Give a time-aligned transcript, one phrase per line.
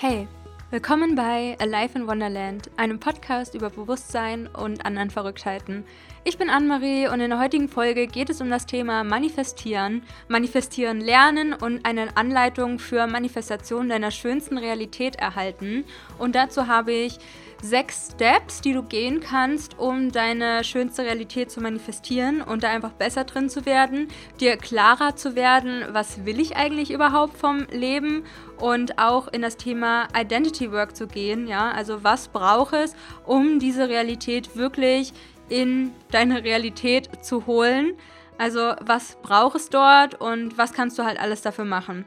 [0.00, 0.28] Hey,
[0.70, 5.82] willkommen bei Alive in Wonderland, einem Podcast über Bewusstsein und anderen Verrücktheiten.
[6.22, 11.00] Ich bin Anne-Marie und in der heutigen Folge geht es um das Thema Manifestieren, Manifestieren
[11.00, 15.84] lernen und eine Anleitung für Manifestation deiner schönsten Realität erhalten.
[16.16, 17.18] Und dazu habe ich
[17.62, 22.92] sechs Steps, die du gehen kannst, um deine schönste Realität zu manifestieren und da einfach
[22.92, 24.08] besser drin zu werden,
[24.40, 28.24] dir klarer zu werden, was will ich eigentlich überhaupt vom Leben
[28.58, 32.94] und auch in das Thema Identity Work zu gehen, ja, also was braucht es,
[33.24, 35.12] um diese Realität wirklich
[35.48, 37.94] in deine Realität zu holen?
[38.36, 42.04] Also was braucht es dort und was kannst du halt alles dafür machen?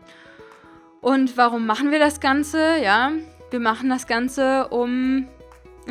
[1.01, 2.77] Und warum machen wir das Ganze?
[2.81, 3.11] Ja,
[3.49, 5.27] wir machen das Ganze, um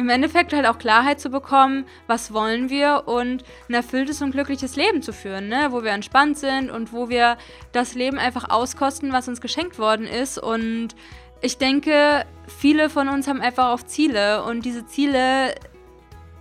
[0.00, 4.74] im Endeffekt halt auch Klarheit zu bekommen, was wollen wir und ein erfülltes und glückliches
[4.74, 5.68] Leben zu führen, ne?
[5.70, 7.36] wo wir entspannt sind und wo wir
[7.72, 10.38] das Leben einfach auskosten, was uns geschenkt worden ist.
[10.38, 10.96] Und
[11.42, 15.54] ich denke, viele von uns haben einfach auch Ziele und diese Ziele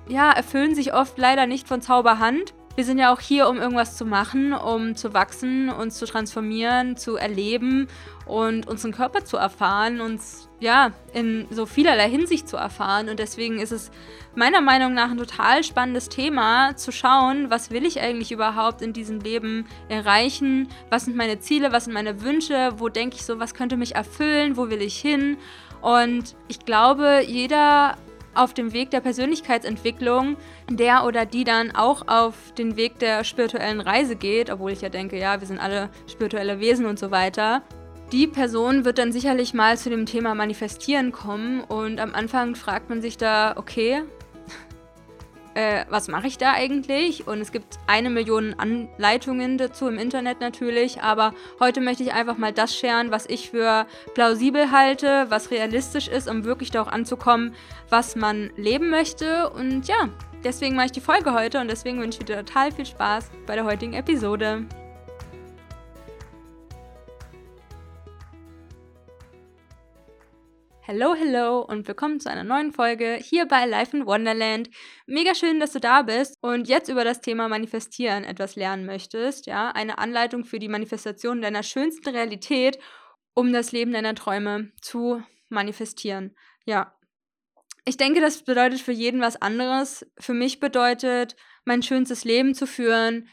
[0.08, 2.54] ja, erfüllen sich oft leider nicht von Zauberhand.
[2.80, 6.96] Wir sind ja auch hier, um irgendwas zu machen, um zu wachsen, uns zu transformieren,
[6.96, 7.88] zu erleben
[8.26, 13.10] und unseren Körper zu erfahren, uns ja in so vielerlei Hinsicht zu erfahren.
[13.10, 13.92] Und deswegen ist es
[14.34, 18.94] meiner Meinung nach ein total spannendes Thema, zu schauen, was will ich eigentlich überhaupt in
[18.94, 23.42] diesem Leben erreichen, was sind meine Ziele, was sind meine Wünsche, wo denke ich so,
[23.42, 25.36] was könnte mich erfüllen, wo will ich hin.
[25.82, 27.98] Und ich glaube, jeder
[28.40, 30.38] auf dem Weg der Persönlichkeitsentwicklung,
[30.70, 34.90] der oder die dann auch auf den Weg der spirituellen Reise geht, obwohl ich ja
[34.90, 37.62] denke, ja, wir sind alle spirituelle Wesen und so weiter.
[38.12, 42.90] Die Person wird dann sicherlich mal zu dem Thema Manifestieren kommen und am Anfang fragt
[42.90, 44.02] man sich da, okay,
[45.56, 47.28] äh, was mache ich da eigentlich?
[47.28, 52.38] Und es gibt eine Million Anleitungen dazu im Internet natürlich, aber heute möchte ich einfach
[52.38, 57.54] mal das scheren, was ich für plausibel halte, was realistisch ist, um wirklich darauf anzukommen,
[57.90, 59.50] was man leben möchte.
[59.50, 60.10] Und ja,
[60.44, 63.56] deswegen mache ich die Folge heute und deswegen wünsche ich dir total viel Spaß bei
[63.56, 64.66] der heutigen Episode.
[70.92, 74.72] Hello, hello und willkommen zu einer neuen Folge hier bei Life in Wonderland.
[75.06, 79.46] Mega schön, dass du da bist und jetzt über das Thema Manifestieren etwas lernen möchtest.
[79.46, 82.80] Ja, eine Anleitung für die Manifestation deiner schönsten Realität,
[83.36, 86.36] um das Leben deiner Träume zu manifestieren.
[86.66, 86.98] Ja.
[87.86, 90.08] Ich denke, das bedeutet für jeden was anderes.
[90.20, 91.36] Für mich bedeutet,
[91.66, 93.30] mein schönstes Leben zu führen,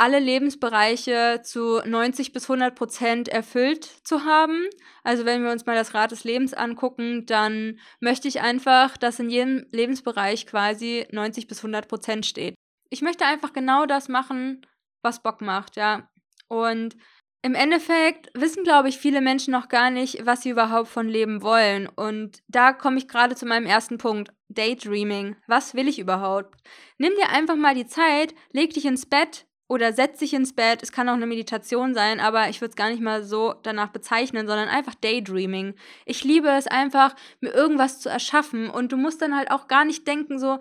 [0.00, 4.66] alle Lebensbereiche zu 90 bis 100 Prozent erfüllt zu haben.
[5.04, 9.18] Also wenn wir uns mal das Rad des Lebens angucken, dann möchte ich einfach, dass
[9.20, 12.54] in jedem Lebensbereich quasi 90 bis 100 Prozent steht.
[12.88, 14.66] Ich möchte einfach genau das machen,
[15.02, 16.08] was Bock macht, ja.
[16.48, 16.96] Und
[17.42, 21.42] im Endeffekt wissen, glaube ich, viele Menschen noch gar nicht, was sie überhaupt von Leben
[21.42, 21.86] wollen.
[21.86, 24.32] Und da komme ich gerade zu meinem ersten Punkt.
[24.48, 25.36] Daydreaming.
[25.46, 26.54] Was will ich überhaupt?
[26.96, 30.82] Nimm dir einfach mal die Zeit, leg dich ins Bett, oder setz dich ins Bett.
[30.82, 33.90] Es kann auch eine Meditation sein, aber ich würde es gar nicht mal so danach
[33.90, 35.74] bezeichnen, sondern einfach Daydreaming.
[36.06, 39.84] Ich liebe es einfach, mir irgendwas zu erschaffen und du musst dann halt auch gar
[39.84, 40.58] nicht denken so,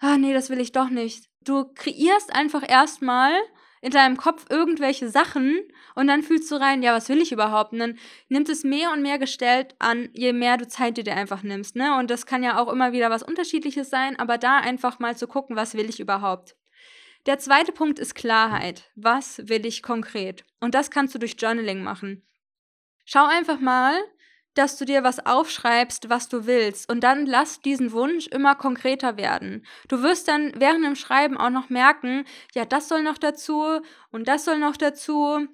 [0.00, 1.30] ah nee, das will ich doch nicht.
[1.42, 3.32] Du kreierst einfach erstmal
[3.80, 5.58] in deinem Kopf irgendwelche Sachen
[5.94, 7.72] und dann fühlst du rein, ja, was will ich überhaupt?
[7.72, 11.42] Und dann nimmt es mehr und mehr gestellt an, je mehr du Zeit dir einfach
[11.42, 11.96] nimmst, ne?
[11.96, 15.26] Und das kann ja auch immer wieder was Unterschiedliches sein, aber da einfach mal zu
[15.26, 16.56] gucken, was will ich überhaupt?
[17.26, 18.90] Der zweite Punkt ist Klarheit.
[18.94, 20.44] Was will ich konkret?
[20.60, 22.26] Und das kannst du durch Journaling machen.
[23.04, 23.94] Schau einfach mal,
[24.54, 26.90] dass du dir was aufschreibst, was du willst.
[26.90, 29.66] Und dann lass diesen Wunsch immer konkreter werden.
[29.88, 34.26] Du wirst dann während dem Schreiben auch noch merken, ja, das soll noch dazu und
[34.26, 35.46] das soll noch dazu,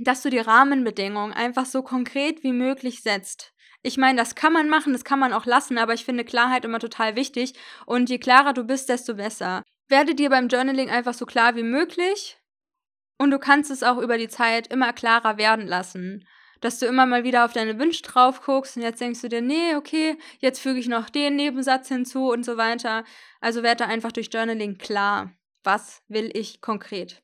[0.00, 3.52] dass du die Rahmenbedingungen einfach so konkret wie möglich setzt.
[3.82, 6.64] Ich meine, das kann man machen, das kann man auch lassen, aber ich finde Klarheit
[6.64, 7.52] immer total wichtig.
[7.86, 9.62] Und je klarer du bist, desto besser.
[9.88, 12.38] Werde dir beim Journaling einfach so klar wie möglich
[13.18, 16.26] und du kannst es auch über die Zeit immer klarer werden lassen.
[16.60, 19.42] Dass du immer mal wieder auf deine Wünsche drauf guckst und jetzt denkst du dir,
[19.42, 23.04] nee, okay, jetzt füge ich noch den Nebensatz hinzu und so weiter.
[23.40, 25.32] Also werde einfach durch Journaling klar,
[25.62, 27.23] was will ich konkret.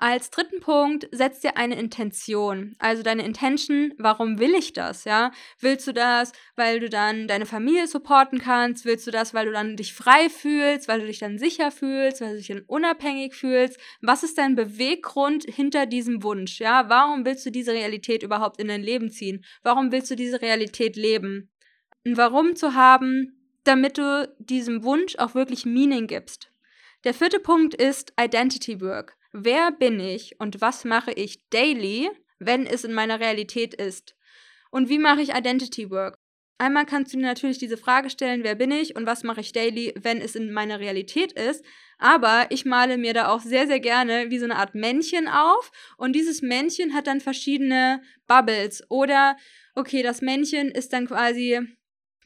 [0.00, 2.76] Als dritten Punkt setz dir eine Intention.
[2.78, 5.32] Also deine Intention, warum will ich das, ja?
[5.58, 8.84] Willst du das, weil du dann deine Familie supporten kannst?
[8.84, 12.20] Willst du das, weil du dann dich frei fühlst, weil du dich dann sicher fühlst,
[12.20, 13.76] weil du dich dann unabhängig fühlst?
[14.00, 16.88] Was ist dein Beweggrund hinter diesem Wunsch, ja?
[16.88, 19.44] Warum willst du diese Realität überhaupt in dein Leben ziehen?
[19.64, 21.50] Warum willst du diese Realität leben?
[22.06, 26.52] Ein Warum zu haben, damit du diesem Wunsch auch wirklich Meaning gibst.
[27.02, 29.17] Der vierte Punkt ist Identity Work.
[29.32, 34.16] Wer bin ich und was mache ich daily, wenn es in meiner Realität ist?
[34.70, 36.18] Und wie mache ich Identity Work?
[36.60, 39.52] Einmal kannst du dir natürlich diese Frage stellen, wer bin ich und was mache ich
[39.52, 41.64] daily, wenn es in meiner Realität ist.
[41.98, 45.70] Aber ich male mir da auch sehr, sehr gerne wie so eine Art Männchen auf.
[45.98, 48.82] Und dieses Männchen hat dann verschiedene Bubbles.
[48.90, 49.36] Oder,
[49.76, 51.60] okay, das Männchen ist dann quasi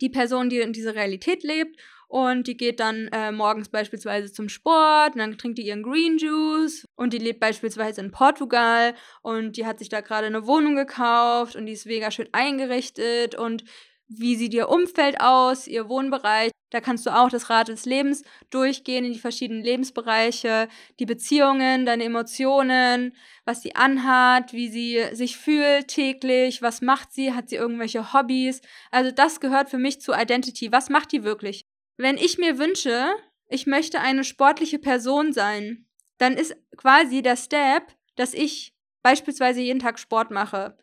[0.01, 1.79] die Person, die in dieser Realität lebt.
[2.13, 6.19] Und die geht dann äh, morgens beispielsweise zum Sport und dann trinkt die ihren Green
[6.19, 10.77] Juice und die lebt beispielsweise in Portugal und die hat sich da gerade eine Wohnung
[10.77, 13.65] gekauft und die ist mega schön eingerichtet und
[14.09, 16.51] wie sieht ihr Umfeld aus, ihr Wohnbereich.
[16.69, 20.69] Da kannst du auch das Rad des Lebens durchgehen in die verschiedenen Lebensbereiche,
[21.01, 23.17] die Beziehungen, deine Emotionen,
[23.47, 28.61] was sie anhat, wie sie sich fühlt täglich, was macht sie, hat sie irgendwelche Hobbys.
[28.91, 30.71] Also das gehört für mich zu Identity.
[30.73, 31.65] Was macht die wirklich?
[32.03, 33.15] Wenn ich mir wünsche,
[33.49, 35.87] ich möchte eine sportliche Person sein,
[36.19, 40.77] dann ist quasi der Step, dass ich beispielsweise jeden Tag Sport mache.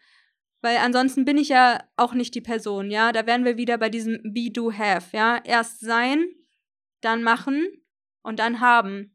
[0.62, 3.12] Weil ansonsten bin ich ja auch nicht die Person, ja.
[3.12, 5.42] Da wären wir wieder bei diesem Be, Do, Have, ja.
[5.44, 6.25] Erst sein,
[7.01, 7.68] dann machen
[8.21, 9.13] und dann haben.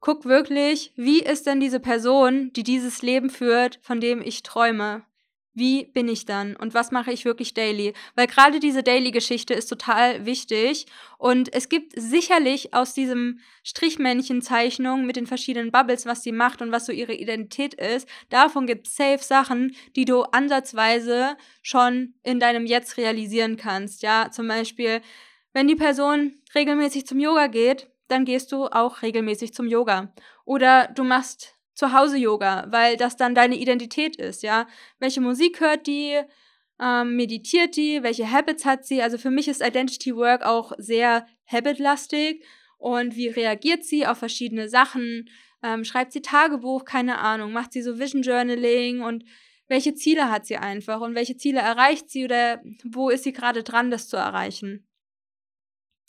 [0.00, 5.06] Guck wirklich, wie ist denn diese Person, die dieses Leben führt, von dem ich träume?
[5.52, 7.92] Wie bin ich dann und was mache ich wirklich daily?
[8.14, 10.86] Weil gerade diese Daily-Geschichte ist total wichtig
[11.18, 16.70] und es gibt sicherlich aus diesem Strichmännchen-Zeichnung mit den verschiedenen Bubbles, was sie macht und
[16.70, 22.38] was so ihre Identität ist, davon gibt es safe Sachen, die du ansatzweise schon in
[22.38, 24.02] deinem Jetzt realisieren kannst.
[24.02, 25.00] Ja, zum Beispiel,
[25.52, 30.12] wenn die Person regelmäßig zum Yoga geht, dann gehst du auch regelmäßig zum Yoga.
[30.44, 34.66] Oder du machst Zuhause-Yoga, weil das dann deine Identität ist, ja.
[34.98, 36.20] Welche Musik hört die?
[36.78, 38.02] Ähm, meditiert die?
[38.02, 39.02] Welche Habits hat sie?
[39.02, 42.44] Also für mich ist Identity Work auch sehr habitlastig.
[42.78, 45.28] Und wie reagiert sie auf verschiedene Sachen?
[45.62, 46.84] Ähm, schreibt sie Tagebuch?
[46.84, 47.52] Keine Ahnung.
[47.52, 49.00] Macht sie so Vision Journaling?
[49.00, 49.24] Und
[49.68, 51.00] welche Ziele hat sie einfach?
[51.00, 52.24] Und welche Ziele erreicht sie?
[52.24, 54.86] Oder wo ist sie gerade dran, das zu erreichen?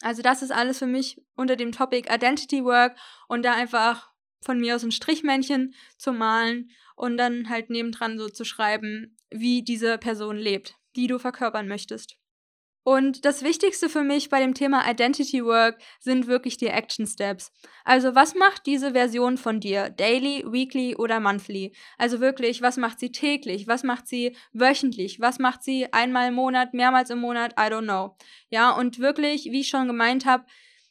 [0.02, 2.98] Also das ist alles für mich unter dem Topic Identity Work
[3.28, 4.11] und da einfach
[4.44, 9.64] von mir aus ein Strichmännchen zu malen und dann halt nebendran so zu schreiben, wie
[9.64, 12.18] diese Person lebt, die du verkörpern möchtest.
[12.84, 17.52] Und das Wichtigste für mich bei dem Thema Identity Work sind wirklich die Action Steps.
[17.86, 19.92] Also was macht diese Version von dir?
[19.92, 21.76] Daily, weekly oder monthly?
[22.00, 23.68] Also wirklich, was macht sie täglich?
[23.68, 25.20] Was macht sie wöchentlich?
[25.20, 27.54] Was macht sie einmal im Monat, mehrmals im Monat?
[27.54, 28.18] I don't know.
[28.50, 30.46] Ja, und wirklich, wie ich schon gemeint habe,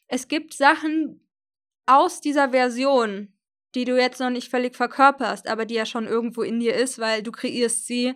[0.07, 1.27] es gibt Sachen
[1.85, 3.30] aus dieser Version,
[3.75, 6.99] die du jetzt noch nicht völlig verkörperst, aber die ja schon irgendwo in dir ist,
[6.99, 8.13] weil du kreierst sie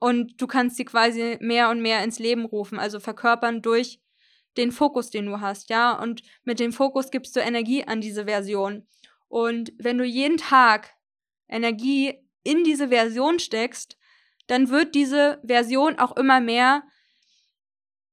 [0.00, 4.00] und du kannst sie quasi mehr und mehr ins Leben rufen, also verkörpern durch
[4.56, 8.26] den Fokus, den du hast, ja, und mit dem Fokus gibst du Energie an diese
[8.26, 8.86] Version.
[9.28, 10.90] Und wenn du jeden Tag
[11.48, 12.14] Energie
[12.44, 13.96] in diese Version steckst,
[14.46, 16.82] dann wird diese Version auch immer mehr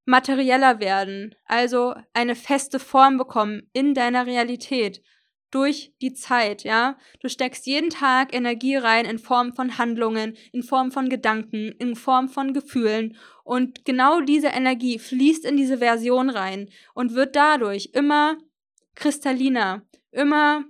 [0.05, 5.03] materieller werden, also eine feste Form bekommen in deiner Realität
[5.51, 6.97] durch die Zeit, ja.
[7.21, 11.95] Du steckst jeden Tag Energie rein in Form von Handlungen, in Form von Gedanken, in
[11.95, 17.89] Form von Gefühlen und genau diese Energie fließt in diese Version rein und wird dadurch
[17.93, 18.37] immer
[18.93, 19.81] kristalliner,
[20.11, 20.65] immer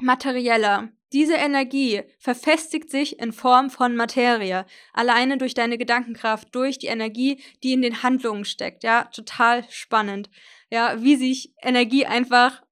[0.00, 0.90] materieller.
[1.12, 7.40] Diese Energie verfestigt sich in Form von Materie, alleine durch deine Gedankenkraft, durch die Energie,
[7.62, 8.84] die in den Handlungen steckt.
[8.84, 10.28] Ja, total spannend.
[10.70, 12.62] Ja, wie sich Energie einfach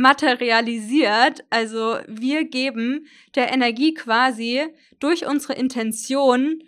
[0.00, 1.44] materialisiert.
[1.50, 4.66] Also wir geben der Energie quasi
[4.98, 6.62] durch unsere Intention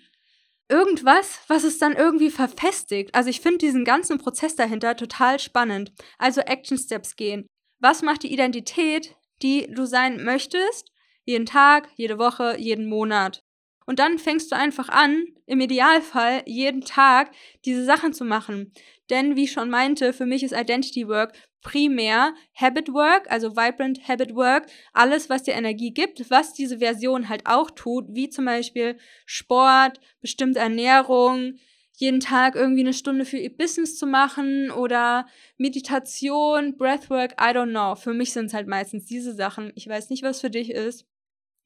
[0.69, 3.15] irgendwas, was es dann irgendwie verfestigt.
[3.15, 5.93] Also ich finde diesen ganzen Prozess dahinter total spannend.
[6.19, 7.47] Also Action Steps gehen.
[7.81, 10.93] Was macht die Identität, die du sein möchtest?
[11.25, 13.43] Jeden Tag, jede Woche, jeden Monat.
[13.87, 17.31] Und dann fängst du einfach an, im Idealfall jeden Tag
[17.65, 18.73] diese Sachen zu machen.
[19.11, 24.07] Denn wie ich schon meinte, für mich ist Identity Work primär Habit Work, also Vibrant
[24.07, 28.45] Habit Work, alles, was dir Energie gibt, was diese Version halt auch tut, wie zum
[28.45, 31.55] Beispiel Sport, bestimmte Ernährung,
[31.97, 37.71] jeden Tag irgendwie eine Stunde für ihr Business zu machen oder Meditation, Breathwork, I don't
[37.71, 37.95] know.
[37.95, 39.73] Für mich sind es halt meistens diese Sachen.
[39.77, 41.07] Ich weiß nicht, was für dich ist.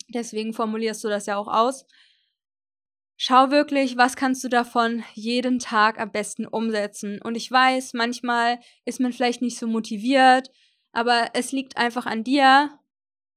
[0.08, 1.84] Deswegen formulierst du das ja auch aus.
[3.16, 7.20] Schau wirklich, was kannst du davon jeden Tag am besten umsetzen.
[7.22, 10.50] Und ich weiß, manchmal ist man vielleicht nicht so motiviert,
[10.92, 12.78] aber es liegt einfach an dir,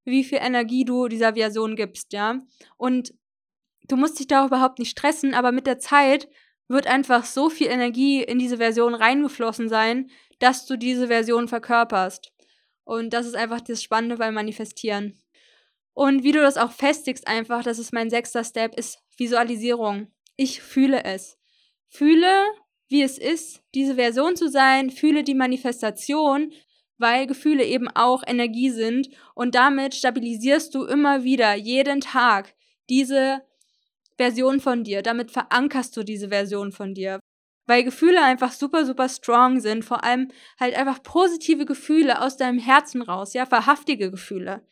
[0.03, 2.41] wie viel Energie du dieser Version gibst, ja.
[2.77, 3.13] Und
[3.87, 6.27] du musst dich da überhaupt nicht stressen, aber mit der Zeit
[6.67, 10.09] wird einfach so viel Energie in diese Version reingeflossen sein,
[10.39, 12.31] dass du diese Version verkörperst.
[12.83, 15.21] Und das ist einfach das Spannende beim Manifestieren.
[15.99, 20.07] Und wie du das auch festigst einfach, das ist mein sechster Step, ist Visualisierung.
[20.37, 21.37] Ich fühle es.
[21.89, 22.45] Fühle,
[22.87, 26.53] wie es ist, diese Version zu sein, fühle die Manifestation,
[26.97, 32.55] weil Gefühle eben auch Energie sind und damit stabilisierst du immer wieder jeden Tag
[32.89, 33.41] diese
[34.15, 35.01] Version von dir.
[35.01, 37.19] Damit verankerst du diese Version von dir.
[37.65, 39.83] Weil Gefühle einfach super, super strong sind.
[39.83, 44.65] Vor allem halt einfach positive Gefühle aus deinem Herzen raus, ja, verhaftige Gefühle.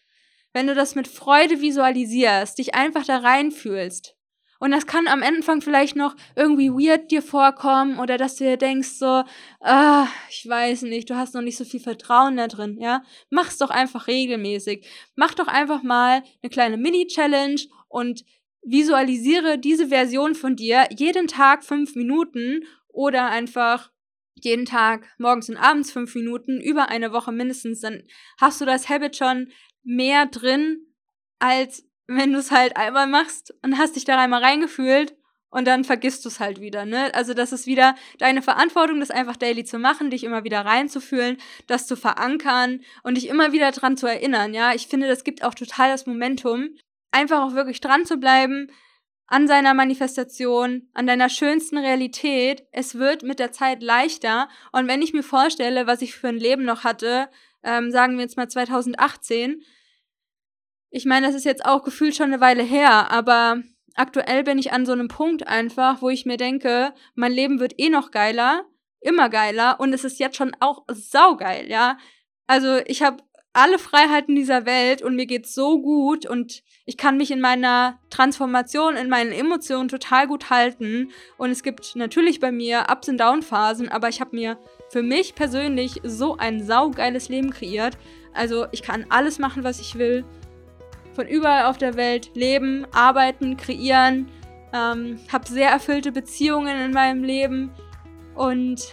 [0.58, 4.16] Wenn du das mit Freude visualisierst, dich einfach da reinfühlst,
[4.60, 8.58] und das kann am Anfang vielleicht noch irgendwie weird dir vorkommen oder dass du dir
[8.58, 9.24] denkst so,
[9.60, 13.04] ah, ich weiß nicht, du hast noch nicht so viel Vertrauen da drin, ja?
[13.30, 14.88] Mach's doch einfach regelmäßig.
[15.16, 18.26] Mach doch einfach mal eine kleine Mini-Challenge und
[18.64, 23.92] visualisiere diese Version von dir jeden Tag fünf Minuten oder einfach
[24.44, 28.03] jeden Tag morgens und abends fünf Minuten über eine Woche mindestens, dann
[28.39, 29.51] hast du das Habit schon
[29.84, 30.84] mehr drin
[31.39, 35.15] als wenn du es halt einmal machst und hast dich da einmal reingefühlt
[35.50, 37.13] und dann vergisst du es halt wieder, ne?
[37.13, 41.38] Also das ist wieder deine Verantwortung, das einfach daily zu machen, dich immer wieder reinzufühlen,
[41.67, 44.74] das zu verankern und dich immer wieder dran zu erinnern, ja?
[44.74, 46.70] Ich finde, das gibt auch total das Momentum,
[47.12, 48.72] einfach auch wirklich dran zu bleiben
[49.27, 52.65] an seiner Manifestation, an deiner schönsten Realität.
[52.72, 56.38] Es wird mit der Zeit leichter und wenn ich mir vorstelle, was ich für ein
[56.38, 57.29] Leben noch hatte,
[57.63, 59.62] ähm, sagen wir jetzt mal 2018,
[60.89, 63.62] ich meine, das ist jetzt auch gefühlt schon eine Weile her, aber
[63.96, 67.77] aktuell bin ich an so einem Punkt einfach, wo ich mir denke, mein Leben wird
[67.77, 68.65] eh noch geiler,
[69.01, 71.98] immer geiler und es ist jetzt schon auch saugeil, ja.
[72.48, 73.22] Also ich habe
[73.58, 77.98] alle Freiheiten dieser Welt und mir geht's so gut und ich kann mich in meiner
[78.12, 83.18] Transformation, in meinen Emotionen total gut halten und es gibt natürlich bei mir Ups und
[83.18, 84.60] Down Phasen, aber ich habe mir
[84.90, 87.98] für mich persönlich so ein saugeiles Leben kreiert.
[88.32, 90.24] Also ich kann alles machen, was ich will
[91.16, 94.30] von überall auf der Welt leben, arbeiten, kreieren.
[94.72, 97.72] Ähm, habe sehr erfüllte Beziehungen in meinem Leben
[98.36, 98.92] und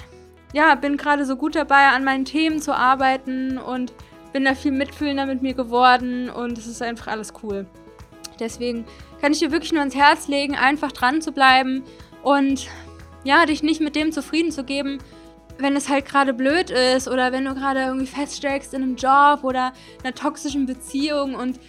[0.54, 3.92] ja, bin gerade so gut dabei, an meinen Themen zu arbeiten und
[4.34, 7.66] bin da viel mitfühlender mit mir geworden und es ist einfach alles cool.
[8.40, 8.84] Deswegen
[9.20, 11.84] kann ich dir wirklich nur ans Herz legen, einfach dran zu bleiben
[12.22, 12.66] und
[13.22, 14.98] ja, dich nicht mit dem zufrieden zu geben,
[15.58, 19.44] wenn es halt gerade blöd ist oder wenn du gerade irgendwie feststeckst in einem Job
[19.44, 19.72] oder
[20.02, 21.60] einer toxischen Beziehung und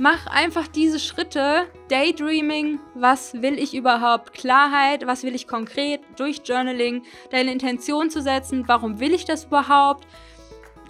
[0.00, 1.66] Mach einfach diese Schritte.
[1.88, 4.32] Daydreaming, was will ich überhaupt?
[4.32, 7.02] Klarheit, was will ich konkret durch Journaling?
[7.30, 10.06] Deine Intention zu setzen, warum will ich das überhaupt?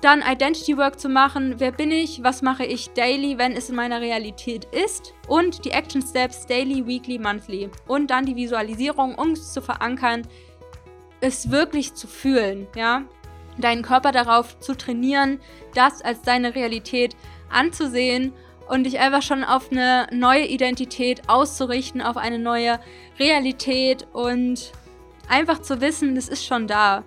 [0.00, 3.74] Dann Identity Work zu machen, wer bin ich, was mache ich daily, wenn es in
[3.74, 9.32] meiner Realität ist und die Action Steps daily, weekly, monthly und dann die Visualisierung, um
[9.32, 10.22] es zu verankern,
[11.20, 13.02] es wirklich zu fühlen, ja?
[13.56, 15.40] Deinen Körper darauf zu trainieren,
[15.74, 17.16] das als deine Realität
[17.50, 18.32] anzusehen
[18.68, 22.78] und dich einfach schon auf eine neue Identität auszurichten, auf eine neue
[23.18, 24.70] Realität und
[25.28, 27.02] einfach zu wissen, das ist schon da.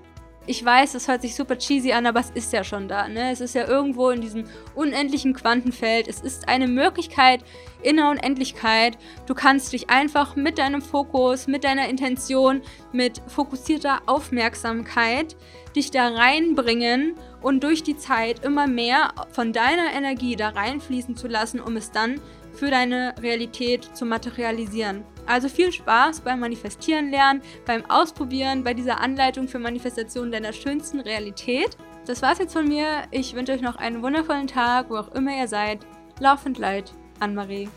[0.48, 3.07] Ich weiß, es hört sich super cheesy an, aber es ist ja schon da.
[3.07, 3.31] Ne?
[3.31, 6.07] Es ist ja irgendwo in diesem unendlichen Quantenfeld.
[6.07, 7.43] Es ist eine Möglichkeit
[7.83, 8.98] in der Unendlichkeit.
[9.27, 15.36] Du kannst dich einfach mit deinem Fokus, mit deiner Intention, mit fokussierter Aufmerksamkeit
[15.75, 21.27] dich da reinbringen und durch die Zeit immer mehr von deiner Energie da reinfließen zu
[21.27, 22.19] lassen, um es dann
[22.53, 25.05] für deine Realität zu materialisieren.
[25.25, 31.00] Also viel Spaß beim Manifestieren lernen, beim Ausprobieren, bei dieser Anleitung für Manifestation deiner schönsten
[31.00, 31.78] Realität.
[32.06, 33.04] Das war's jetzt von mir.
[33.12, 35.80] Ich wünsche euch noch einen wundervollen Tag, wo auch immer ihr seid.
[36.20, 37.70] Laufend Leid, Anne-Marie.